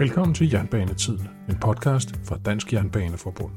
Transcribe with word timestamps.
Velkommen 0.00 0.34
til 0.34 0.50
Jernbanetiden, 0.50 1.28
en 1.48 1.56
podcast 1.56 2.14
fra 2.24 2.38
Dansk 2.44 2.72
Jernbaneforbund. 2.72 3.52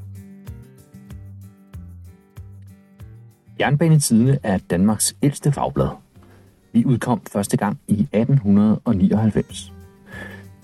Jernbanetiden 3.60 4.38
er 4.42 4.58
Danmarks 4.58 5.16
ældste 5.22 5.52
fagblad. 5.52 5.88
Vi 6.72 6.84
udkom 6.84 7.22
første 7.32 7.56
gang 7.56 7.80
i 7.88 7.92
1899. 8.12 9.72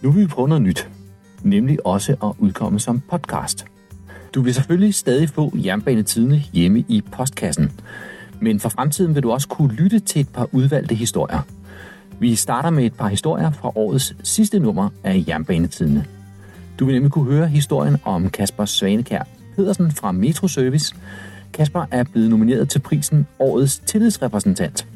Nu 0.02 0.10
vil 0.10 0.22
vi 0.22 0.26
prøve 0.26 0.48
noget 0.48 0.62
nyt, 0.62 0.90
nemlig 1.42 1.86
også 1.86 2.12
at 2.12 2.32
udkomme 2.38 2.80
som 2.80 3.00
podcast. 3.10 3.66
Du 4.34 4.42
vil 4.42 4.54
selvfølgelig 4.54 4.94
stadig 4.94 5.28
få 5.28 5.52
Jernbanetidene 5.54 6.38
hjemme 6.52 6.84
i 6.88 7.02
postkassen, 7.12 7.70
men 8.40 8.60
for 8.60 8.68
fremtiden 8.68 9.14
vil 9.14 9.22
du 9.22 9.30
også 9.30 9.48
kunne 9.48 9.74
lytte 9.74 10.00
til 10.00 10.20
et 10.20 10.28
par 10.28 10.48
udvalgte 10.52 10.94
historier– 10.94 11.40
vi 12.20 12.34
starter 12.34 12.70
med 12.70 12.84
et 12.84 12.94
par 12.94 13.08
historier 13.08 13.50
fra 13.50 13.72
årets 13.74 14.16
sidste 14.22 14.58
nummer 14.58 14.88
af 15.04 15.24
Jernbanetidene. 15.28 16.04
Du 16.78 16.84
vil 16.84 16.94
nemlig 16.94 17.12
kunne 17.12 17.32
høre 17.32 17.48
historien 17.48 17.96
om 18.04 18.30
Kasper 18.30 18.64
Svanekær 18.64 19.22
Pedersen 19.56 19.90
fra 19.90 20.12
Metro 20.12 20.48
Service. 20.48 20.94
Kasper 21.52 21.86
er 21.90 22.04
blevet 22.04 22.30
nomineret 22.30 22.68
til 22.68 22.78
prisen 22.78 23.26
Årets 23.38 23.78
Tillidsrepræsentant. 23.78 24.86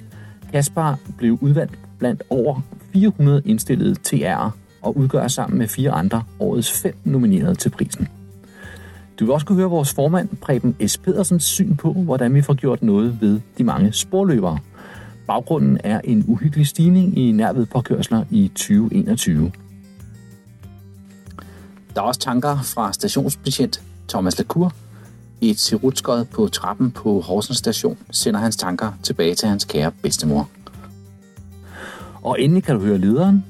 Kasper 0.52 0.94
blev 1.18 1.38
udvalgt 1.40 1.78
blandt 1.98 2.22
over 2.30 2.60
400 2.92 3.42
indstillede 3.44 3.96
TR'er 4.06 4.50
og 4.82 4.96
udgør 4.96 5.28
sammen 5.28 5.58
med 5.58 5.68
fire 5.68 5.90
andre 5.90 6.22
årets 6.40 6.82
fem 6.82 6.94
nominerede 7.04 7.54
til 7.54 7.70
prisen. 7.70 8.08
Du 9.20 9.24
vil 9.24 9.32
også 9.32 9.46
kunne 9.46 9.58
høre 9.58 9.70
vores 9.70 9.94
formand 9.94 10.28
Preben 10.40 10.76
S. 10.86 10.98
Pedersens 10.98 11.44
syn 11.44 11.76
på, 11.76 11.92
hvordan 11.92 12.34
vi 12.34 12.42
får 12.42 12.54
gjort 12.54 12.82
noget 12.82 13.20
ved 13.20 13.40
de 13.58 13.64
mange 13.64 13.92
sporløbere– 13.92 14.58
Baggrunden 15.26 15.78
er 15.84 16.00
en 16.04 16.24
uhyggelig 16.28 16.66
stigning 16.66 17.18
i 17.18 17.32
nærved 17.32 17.66
påkørsler 17.66 18.24
i 18.30 18.48
2021. 18.48 19.52
Der 21.94 22.00
er 22.00 22.06
også 22.06 22.20
tanker 22.20 22.62
fra 22.62 22.92
stationsbetjent 22.92 23.82
Thomas 24.08 24.38
Lacour. 24.38 24.72
Et 25.40 25.58
serutskod 25.58 26.24
på 26.24 26.48
trappen 26.48 26.90
på 26.90 27.20
Horsens 27.20 27.58
station 27.58 27.98
sender 28.10 28.40
hans 28.40 28.56
tanker 28.56 28.92
tilbage 29.02 29.34
til 29.34 29.48
hans 29.48 29.64
kære 29.64 29.92
bedstemor. 30.02 30.48
Og 32.22 32.40
endelig 32.40 32.64
kan 32.64 32.74
du 32.74 32.80
høre 32.80 32.98
lederen. 32.98 33.44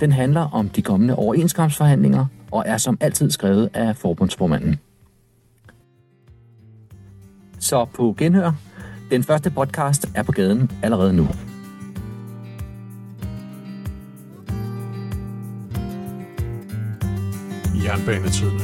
Den 0.00 0.12
handler 0.12 0.40
om 0.40 0.68
de 0.68 0.82
kommende 0.82 1.16
overenskomstforhandlinger 1.16 2.26
og 2.50 2.64
er 2.66 2.76
som 2.76 2.98
altid 3.00 3.30
skrevet 3.30 3.70
af 3.74 3.96
forbundsformanden. 3.96 4.78
Så 7.58 7.84
på 7.84 8.14
genhør 8.18 8.52
den 9.10 9.24
første 9.24 9.50
podcast 9.50 10.08
er 10.14 10.22
på 10.22 10.32
gaden 10.32 10.70
allerede 10.82 11.12
nu. 11.12 11.28
Jernbanetiden. 17.84 18.60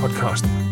Podcasten. 0.00 0.69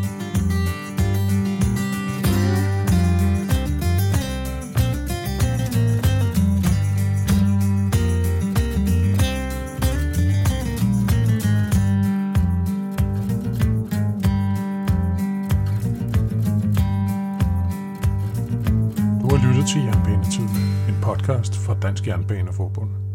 Til 19.69 19.85
Jernbanetid, 19.85 20.49
en 20.89 20.97
podcast 21.03 21.57
fra 21.57 21.75
Dansk 21.83 22.07
Jernbaneforbund. 22.07 23.08